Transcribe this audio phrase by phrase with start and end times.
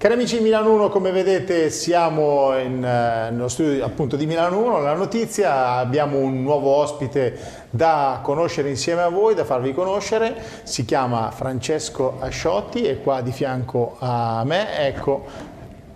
[0.00, 4.58] Cari amici di Milano 1, come vedete siamo in, uh, nello studio appunto di Milano
[4.58, 7.38] 1, la notizia, abbiamo un nuovo ospite
[7.68, 13.30] da conoscere insieme a voi, da farvi conoscere, si chiama Francesco Asciotti, è qua di
[13.30, 15.26] fianco a me, ecco.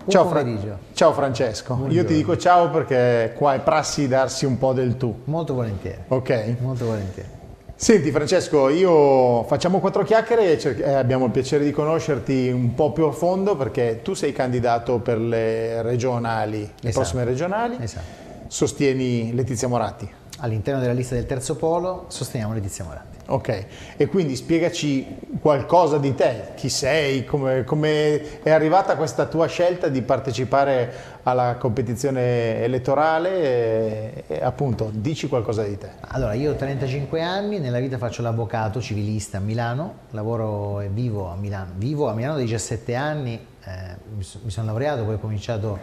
[0.07, 0.45] Ciao, Fra
[0.93, 1.99] ciao, Francesco, Buongiorno.
[1.99, 5.21] io ti dico ciao perché qua è prassi darsi un po' del tu.
[5.23, 6.03] Molto volentieri.
[6.09, 6.57] Ok.
[6.59, 7.44] Molto volentieri.
[7.77, 12.93] Senti Francesco, io facciamo quattro chiacchiere e eh, abbiamo il piacere di conoscerti un po'
[12.93, 16.91] più a fondo perché tu sei candidato per le regionali, le esatto.
[16.93, 18.05] prossime regionali, esatto.
[18.47, 20.09] sostieni Letizia Moratti.
[20.39, 23.14] All'interno della lista del terzo polo sosteniamo Letizia Moratti.
[23.27, 23.65] Ok,
[23.97, 29.87] e quindi spiegaci qualcosa di te, chi sei, come, come, è arrivata questa tua scelta
[29.87, 35.89] di partecipare alla competizione elettorale e, e, appunto dici qualcosa di te.
[36.01, 41.27] Allora io ho 35 anni, nella vita faccio l'avvocato civilista a Milano, lavoro e vivo
[41.27, 45.79] a Milano, vivo a Milano da 17 anni, eh, mi sono laureato, poi ho cominciato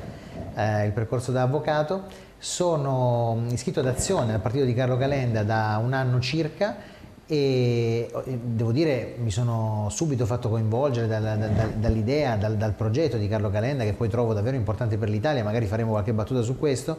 [0.54, 2.04] eh, il percorso da avvocato,
[2.38, 6.91] sono iscritto ad Azione al partito di Carlo Calenda da un anno circa
[7.26, 8.10] e
[8.42, 13.48] devo dire mi sono subito fatto coinvolgere dal, dal, dall'idea, dal, dal, progetto di Carlo
[13.48, 16.98] Calenda che poi trovo davvero importante per l'Italia, magari faremo qualche battuta su questo.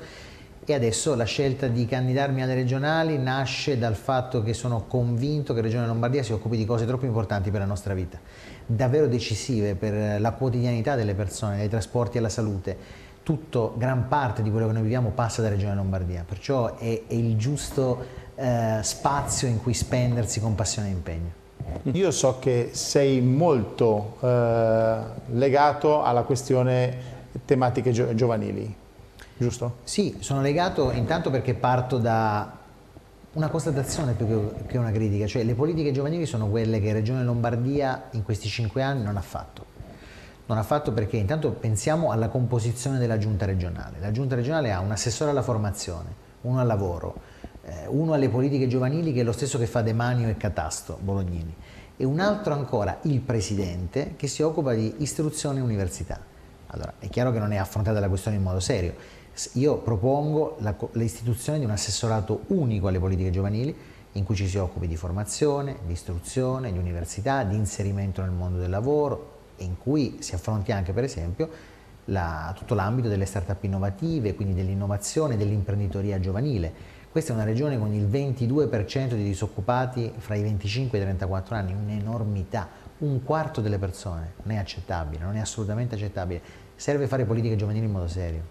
[0.65, 5.59] E adesso la scelta di candidarmi alle regionali nasce dal fatto che sono convinto che
[5.59, 8.17] Regione Lombardia si occupi di cose troppo importanti per la nostra vita,
[8.65, 12.77] davvero decisive per la quotidianità delle persone, dai trasporti alla salute,
[13.23, 17.13] tutto, gran parte di quello che noi viviamo passa da Regione Lombardia, perciò è, è
[17.13, 21.41] il giusto eh, spazio in cui spendersi con passione e impegno.
[21.83, 24.97] Io so che sei molto eh,
[25.27, 27.11] legato alla questione
[27.45, 28.75] tematiche gio giovanili,
[29.37, 29.77] giusto?
[29.83, 32.61] Sì, sono legato intanto perché parto da
[33.33, 38.09] una constatazione più che una critica, cioè le politiche giovanili sono quelle che Regione Lombardia
[38.11, 39.71] in questi cinque anni non ha fatto.
[40.45, 43.99] Non ha fatto perché intanto pensiamo alla composizione della giunta regionale.
[43.99, 47.15] La giunta regionale ha un assessore alla formazione, uno al lavoro,
[47.87, 51.55] uno alle politiche giovanili che è lo stesso che fa Demanio e Catasto, Bolognini,
[51.95, 56.19] e un altro ancora, il presidente, che si occupa di istruzione e università.
[56.67, 58.93] Allora, è chiaro che non è affrontata la questione in modo serio.
[59.53, 60.57] Io propongo
[60.93, 63.75] l'istituzione di un assessorato unico alle politiche giovanili
[64.13, 68.59] in cui ci si occupi di formazione, di istruzione, di università, di inserimento nel mondo
[68.59, 71.49] del lavoro e in cui si affronti anche per esempio
[72.05, 77.93] la, tutto l'ambito delle start-up innovative, quindi dell'innovazione, dell'imprenditoria giovanile questa è una regione con
[77.93, 83.77] il 22% di disoccupati fra i 25 e i 34 anni, un'enormità, un quarto delle
[83.77, 86.41] persone, non è accettabile, non è assolutamente accettabile.
[86.75, 88.41] Serve fare politiche giovanili in modo serio.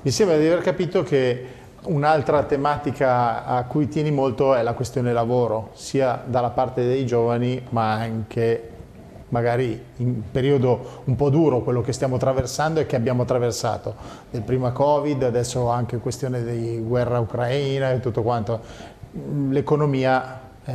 [0.00, 1.46] Mi sembra di aver capito che
[1.82, 7.62] un'altra tematica a cui tieni molto è la questione lavoro, sia dalla parte dei giovani
[7.68, 8.75] ma anche
[9.36, 13.94] magari in periodo un po' duro quello che stiamo attraversando e che abbiamo attraversato,
[14.30, 18.60] del prima Covid, adesso anche questione di guerra ucraina e tutto quanto,
[19.50, 20.74] l'economia eh,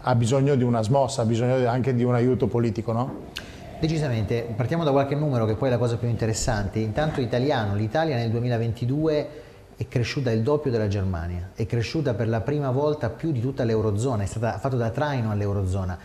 [0.00, 3.26] ha bisogno di una smossa, ha bisogno anche di un aiuto politico, no?
[3.78, 8.16] Decisamente, partiamo da qualche numero che poi è la cosa più interessante, intanto italiano, l'Italia
[8.16, 9.28] nel 2022
[9.76, 13.62] è cresciuta il doppio della Germania, è cresciuta per la prima volta più di tutta
[13.62, 15.96] l'Eurozona, è stata fatto da traino all'Eurozona,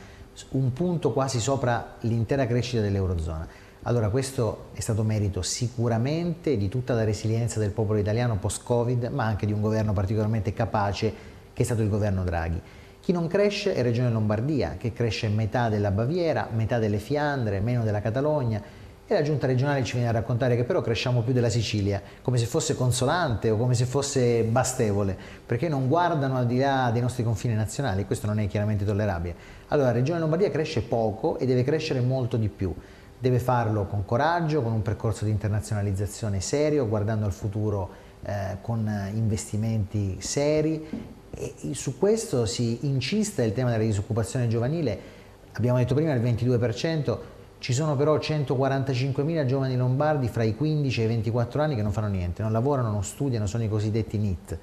[0.50, 3.48] un punto quasi sopra l'intera crescita dell'Eurozona.
[3.84, 9.26] Allora questo è stato merito sicuramente di tutta la resilienza del popolo italiano post-Covid, ma
[9.26, 11.14] anche di un governo particolarmente capace
[11.54, 12.62] che è stato il governo Draghi.
[13.02, 17.84] Chi non cresce è Regione Lombardia, che cresce metà della Baviera, metà delle Fiandre, meno
[17.84, 18.62] della Catalogna,
[19.06, 22.38] e la giunta regionale ci viene a raccontare che però cresciamo più della Sicilia, come
[22.38, 27.02] se fosse consolante o come se fosse bastevole, perché non guardano al di là dei
[27.02, 29.36] nostri confini nazionali, questo non è chiaramente tollerabile.
[29.68, 32.74] Allora la Regione Lombardia cresce poco e deve crescere molto di più,
[33.20, 37.90] deve farlo con coraggio, con un percorso di internazionalizzazione serio, guardando al futuro
[38.24, 41.12] eh, con investimenti seri.
[41.36, 44.98] E su questo si insiste il tema della disoccupazione giovanile,
[45.54, 47.18] abbiamo detto prima il 22%,
[47.64, 51.94] ci sono però 145.000 giovani lombardi fra i 15 e i 24 anni che non
[51.94, 54.58] fanno niente, non lavorano, non studiano, sono i cosiddetti NIT,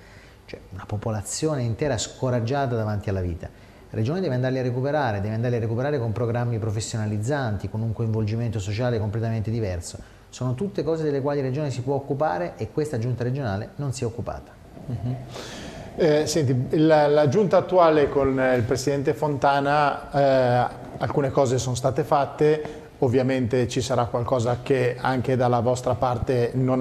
[0.44, 3.48] cioè una popolazione intera scoraggiata davanti alla vita.
[3.88, 7.94] La Regione deve andarli a recuperare, deve andarli a recuperare con programmi professionalizzanti, con un
[7.94, 9.96] coinvolgimento sociale completamente diverso.
[10.28, 13.94] Sono tutte cose delle quali la Regione si può occupare e questa giunta regionale non
[13.94, 14.52] si è occupata.
[14.90, 15.14] -huh.
[15.96, 22.04] eh, senti, la, la, giunta attuale con il Presidente Fontana, eh, alcune cose sono state
[22.04, 26.80] fatte, ovviamente ci sarà qualcosa che anche dalla vostra parte non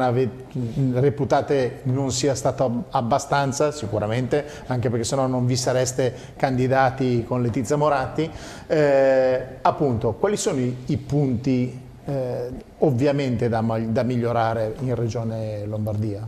[0.93, 7.75] reputate non sia stato abbastanza, sicuramente, anche perché sennò non vi sareste candidati con Letizia
[7.75, 8.29] Moratti.
[8.67, 12.49] Eh, appunto, quali sono i, i punti eh,
[12.79, 16.27] ovviamente da, da, migliorare in Regione Lombardia?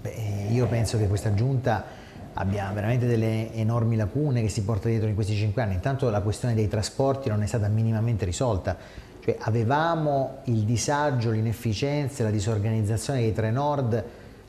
[0.00, 2.02] Beh, io penso che questa giunta
[2.34, 5.74] abbia veramente delle enormi lacune che si porta dietro in questi cinque anni.
[5.74, 8.76] Intanto la questione dei trasporti non è stata minimamente risolta,
[9.20, 14.04] cioè avevamo il disagio, l'inefficienza, la disorganizzazione dei tre nord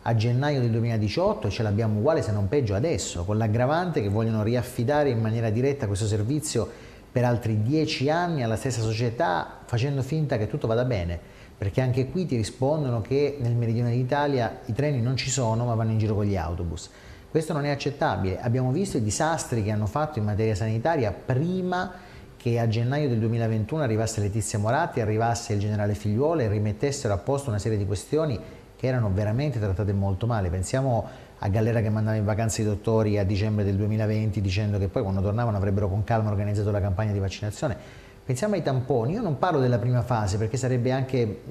[0.07, 4.09] a gennaio del 2018 e ce l'abbiamo uguale se non peggio adesso, con l'aggravante che
[4.09, 6.69] vogliono riaffidare in maniera diretta questo servizio
[7.11, 11.17] per altri dieci anni alla stessa società facendo finta che tutto vada bene,
[11.57, 15.73] perché anche qui ti rispondono che nel meridione d'Italia i treni non ci sono ma
[15.73, 16.89] vanno in giro con gli autobus.
[17.35, 18.39] Questo non è accettabile.
[18.39, 21.91] Abbiamo visto i disastri che hanno fatto in materia sanitaria prima
[22.37, 27.17] che a gennaio del 2021 arrivasse Letizia Moratti, arrivasse il generale Figliuolo e rimettessero a
[27.17, 28.39] posto una serie di questioni
[28.77, 30.47] che erano veramente trattate molto male.
[30.47, 31.09] Pensiamo
[31.39, 35.03] a Gallera che mandava in vacanza i dottori a diciembre del 2020 dicendo che poi
[35.03, 37.75] quando tornavano avrebbero con calma organizzato la campagna di vaccinazione.
[38.23, 41.41] Pensiamo ai tamponi, io non parlo della prima fase perché sarebbe anche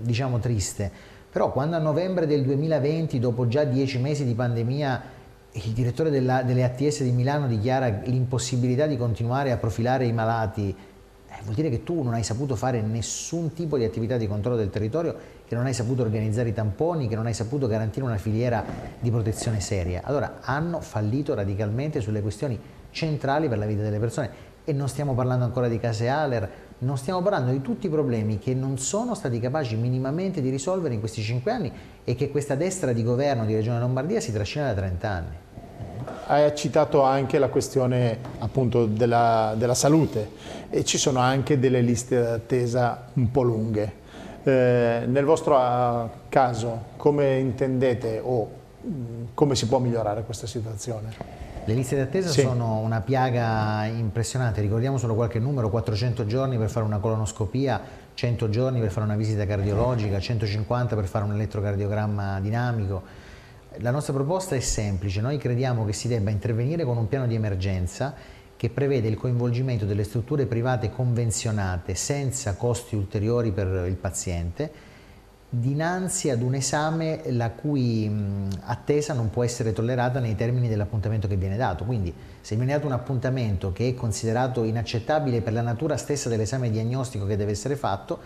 [0.00, 0.90] diciamo triste,
[1.32, 5.02] però quando a novembre del 2020, dopo già dieci mesi di pandemia,
[5.52, 10.68] il direttore della, delle ATS di Milano dichiara l'impossibilità di continuare a profilare i malati,
[10.68, 14.58] eh, vuol dire che tu non hai saputo fare nessun tipo di attività di controllo
[14.58, 15.16] del territorio,
[15.48, 18.62] che non hai saputo organizzare i tamponi, che non hai saputo garantire una filiera
[19.00, 20.02] di protezione seria.
[20.04, 25.14] Allora hanno fallito radicalmente sulle questioni centrali per la vita delle persone e non stiamo
[25.14, 29.14] parlando ancora di case Aler, non stiamo parlando di tutti i problemi che non sono
[29.14, 31.72] stati capaci minimamente di risolvere in questi cinque anni
[32.04, 35.36] e che questa destra di governo di Regione Lombardia si trascina da 30 anni.
[36.26, 40.30] Hai citato anche la questione appunto della, della salute
[40.70, 44.00] e ci sono anche delle liste d'attesa un po' lunghe.
[44.42, 48.48] Eh, nel vostro ah, caso come intendete o
[48.84, 51.51] mm, come si può migliorare questa situazione?
[51.64, 52.40] Le liste d'attesa sì.
[52.40, 57.80] sono una piaga impressionante, ricordiamo solo qualche numero, 400 giorni per fare una colonoscopia,
[58.14, 63.02] 100 giorni per fare una visita cardiologica, 150 per fare un elettrocardiogramma dinamico.
[63.78, 67.36] La nostra proposta è semplice, noi crediamo che si debba intervenire con un piano di
[67.36, 68.12] emergenza
[68.56, 74.90] che prevede il coinvolgimento delle strutture private convenzionate senza costi ulteriori per il paziente
[75.54, 78.10] dinanzi ad un esame la cui
[78.60, 81.84] attesa non può essere tollerata nei termini dell'appuntamento che viene dato.
[81.84, 86.70] Quindi se viene dato un appuntamento che è considerato inaccettabile per la natura stessa dell'esame
[86.70, 88.18] diagnostico che deve essere fatto,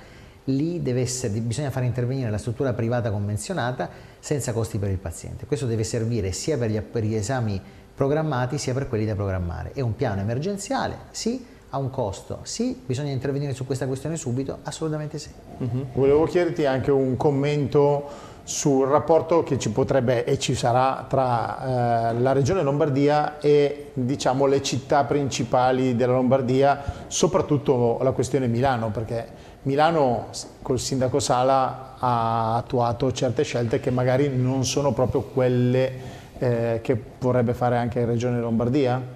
[0.44, 3.90] lì essere, bisogna fare intervenire la struttura privata convenzionata
[4.20, 5.46] senza costi per il paziente.
[5.46, 7.60] Questo deve servire sia per gli, per gli esami
[7.92, 9.72] programmati sia per quelli da programmare.
[9.72, 12.38] È un piano emergenziale, sì, ha un costo.
[12.42, 14.58] Sì, bisogna intervenire su questa questione subito?
[14.62, 15.30] Assolutamente sì.
[15.60, 15.84] -huh.
[15.94, 22.20] Volevo chiederti anche un commento sul rapporto che ci potrebbe e ci sarà tra eh,
[22.20, 29.26] la regione Lombardia e diciamo, le città principali della Lombardia, soprattutto la questione Milano, perché
[29.62, 30.26] Milano
[30.62, 35.92] col sindaco Sala ha attuato certe scelte che magari non sono proprio quelle
[36.38, 39.15] eh, che vorrebbe fare anche la regione Lombardia?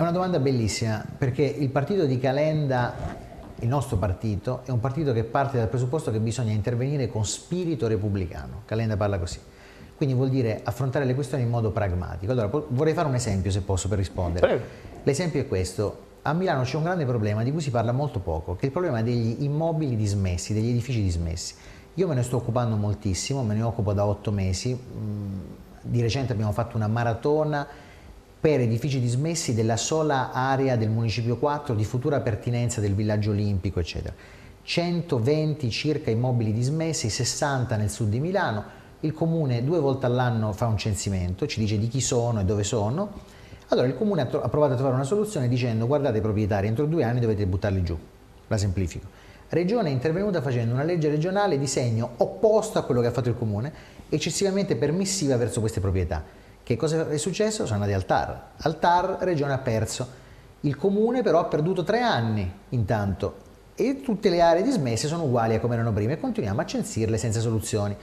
[0.00, 2.94] È una domanda bellissima perché il partito di Calenda,
[3.58, 7.86] il nostro partito, è un partito che parte dal presupposto che bisogna intervenire con spirito
[7.86, 8.62] repubblicano.
[8.64, 9.38] Calenda parla così.
[9.98, 12.32] Quindi vuol dire affrontare le questioni in modo pragmatico.
[12.32, 14.62] Allora vorrei fare un esempio se posso per rispondere.
[15.02, 15.98] L'esempio è questo.
[16.22, 18.72] A Milano c'è un grande problema di cui si parla molto poco, che è il
[18.72, 21.56] problema degli immobili dismessi, degli edifici dismessi.
[21.96, 24.72] Io me ne sto occupando moltissimo, me ne occupo da otto mesi.
[24.72, 25.40] Mm,
[25.82, 27.88] di recente abbiamo fatto una maratona
[28.40, 33.80] per edifici dismessi della sola area del Municipio 4 di futura pertinenza del villaggio olimpico,
[33.80, 34.14] eccetera.
[34.62, 38.78] 120 circa immobili dismessi, 60 nel sud di Milano.
[39.00, 42.64] Il comune due volte all'anno fa un censimento, ci dice di chi sono e dove
[42.64, 43.10] sono.
[43.68, 46.86] Allora il comune ha, ha provato a trovare una soluzione dicendo guardate i proprietari, entro
[46.86, 47.98] due anni dovete buttarli giù.
[48.46, 49.06] La semplifico.
[49.50, 53.28] Regione è intervenuta facendo una legge regionale di segno opposto a quello che ha fatto
[53.28, 53.70] il comune,
[54.08, 56.39] eccessivamente permissiva verso queste proprietà
[56.70, 57.66] che cosa è successo?
[57.66, 58.42] Sono andati al TAR.
[58.58, 60.06] Al TAR Regione ha perso.
[60.60, 65.54] Il comune però ha perduto tre anni intanto e tutte le aree dismesse sono uguali
[65.54, 67.96] a come erano prima e continuiamo a censirle senza soluzioni.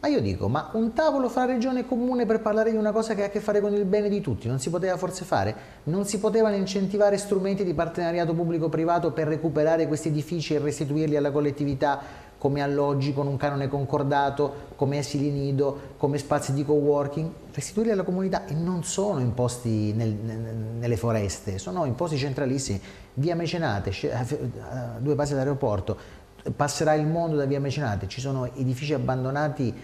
[0.00, 3.14] Ma io dico, ma un tavolo fra regione e comune per parlare di una cosa
[3.14, 5.54] che ha a che fare con il bene di tutti, non si poteva forse fare?
[5.84, 11.30] Non si potevano incentivare strumenti di partenariato pubblico-privato per recuperare questi edifici e restituirli alla
[11.30, 12.00] collettività
[12.40, 18.02] come alloggi con un canone concordato, come asili nido, come spazi di co-working, restituirli alla
[18.02, 22.80] comunità e non sono imposti nel, nelle foreste, sono imposti centralissimi.
[23.12, 23.92] Via Mecenate,
[25.00, 25.98] due passi dall'aeroporto,
[26.56, 29.74] passerà il mondo da via Mecenate, ci sono edifici abbandonati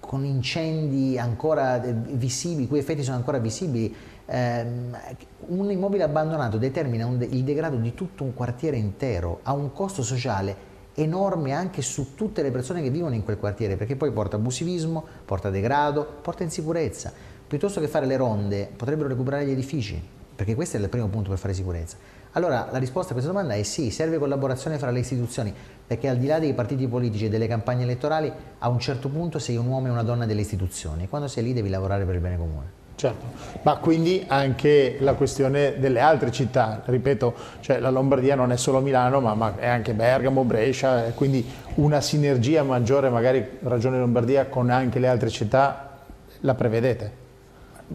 [0.00, 3.94] con incendi ancora visibili, i cui effetti sono ancora visibili,
[4.26, 4.98] ehm,
[5.46, 9.70] un immobile abbandonato determina un de il degrado di tutto un quartiere intero, ha un
[9.72, 14.10] costo sociale enorme anche su tutte le persone che vivono in quel quartiere, perché poi
[14.12, 17.12] porta abusivismo, porta degrado, porta insicurezza.
[17.46, 20.00] Piuttosto che fare le ronde, potrebbero recuperare gli edifici,
[20.34, 21.96] perché questo è il primo punto per fare sicurezza.
[22.32, 25.52] Allora la risposta a questa domanda è sì, serve collaborazione fra le istituzioni,
[25.84, 29.40] perché al di là dei partiti politici e delle campagne elettorali, a un certo punto
[29.40, 32.20] sei un uomo e una donna delle istituzioni, quando sei lì devi lavorare per il
[32.20, 32.79] bene comune.
[33.00, 33.24] Certo,
[33.62, 38.80] ma quindi anche la questione delle altre città, ripeto, cioè la Lombardia non è solo
[38.80, 41.42] Milano, ma, ma è anche Bergamo, Brescia, quindi
[41.76, 46.00] una sinergia maggiore, magari Ragione Lombardia, con anche le altre città,
[46.40, 47.12] la prevedete?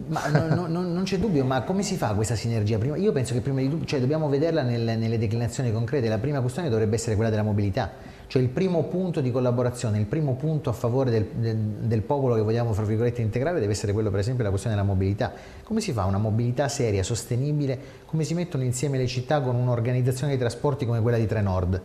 [0.08, 2.76] Ma no, no, non c'è dubbio, ma come si fa questa sinergia?
[2.76, 6.18] Prima, io penso che prima di tutto, cioè dobbiamo vederla nel, nelle declinazioni concrete, la
[6.18, 7.92] prima questione dovrebbe essere quella della mobilità,
[8.28, 12.34] cioè il primo punto di collaborazione, il primo punto a favore del, del, del popolo
[12.34, 15.32] che vogliamo, fra virgolette, integrare deve essere quello per esempio della questione della mobilità.
[15.62, 17.78] Come si fa una mobilità seria, sostenibile?
[18.06, 21.82] Come si mettono insieme le città con un'organizzazione dei trasporti come quella di Trenord?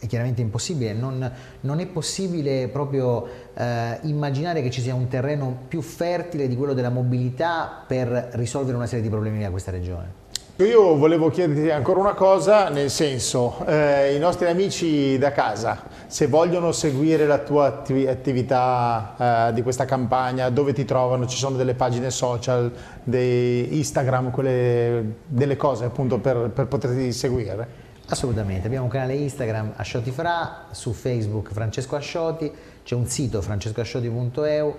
[0.00, 1.30] è chiaramente impossibile, non,
[1.62, 6.72] non è possibile proprio eh, immaginare che ci sia un terreno più fertile di quello
[6.72, 10.26] della mobilità per risolvere una serie di problemi a questa regione.
[10.60, 16.26] Io volevo chiederti ancora una cosa, nel senso, eh, i nostri amici da casa, se
[16.26, 17.66] vogliono seguire la tua
[18.08, 21.28] attività eh, di questa campagna, dove ti trovano?
[21.28, 22.72] Ci sono delle pagine social,
[23.04, 27.86] dei Instagram, quelle, delle cose appunto per, per poterti seguire?
[28.08, 32.50] Assolutamente, abbiamo un canale Instagram Ascioti Fra, su Facebook Francesco Ascioti,
[32.82, 34.76] c'è un sito francescoascioti.eu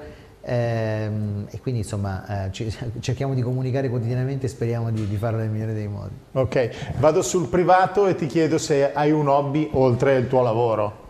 [0.50, 2.52] e quindi insomma eh,
[3.00, 6.14] cerchiamo di comunicare quotidianamente e speriamo di, di farlo nel migliore dei modi.
[6.32, 11.08] Ok, vado sul privato e ti chiedo se hai un hobby oltre il tuo lavoro.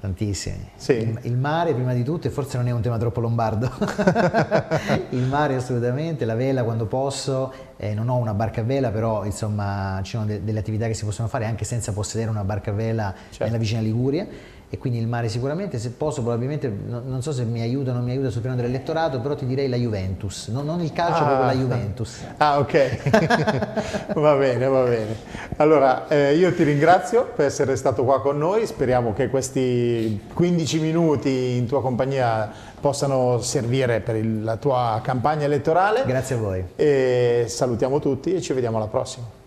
[0.00, 0.68] Tantissimi.
[0.76, 0.92] Sì.
[0.92, 3.70] Il, il, mare prima di tutto e forse non è un tema troppo lombardo.
[5.10, 9.24] il mare assolutamente, la vela quando posso, eh, non ho una barca a vela però
[9.24, 12.70] insomma ci sono de delle attività che si possono fare anche senza possedere una barca
[12.70, 13.44] a vela certo.
[13.44, 14.26] nella vicina Liguria
[14.70, 17.94] e quindi il mare sicuramente, se posso probabilmente, no, non so se mi aiuta o
[17.94, 21.22] non mi aiuta sul piano dell'elettorato, però ti direi la Juventus, non, non il calcio,
[21.22, 22.20] ah, proprio la Juventus.
[22.38, 25.16] Ah ok, va bene, va bene.
[25.56, 30.80] Allora eh, io ti ringrazio per essere stato qua con noi, speriamo che questi 15
[30.80, 36.02] minuti in tua compagnia possano servire per il, la tua campagna elettorale.
[36.04, 36.64] Grazie a voi.
[36.76, 39.43] E salutiamo tutti e ci vediamo alla prossima.